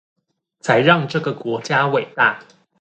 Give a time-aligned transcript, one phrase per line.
[0.61, 2.41] 才讓這個國家偉大